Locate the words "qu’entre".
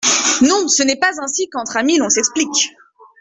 1.47-1.77